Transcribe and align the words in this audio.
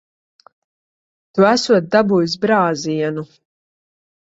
Tu 1.35 1.45
esot 1.51 1.93
dabūjis 1.97 2.39
brāzienu. 2.47 3.29